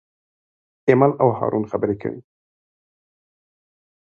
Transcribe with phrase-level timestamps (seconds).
[0.87, 2.21] ایمل او هارون خبرې کوي.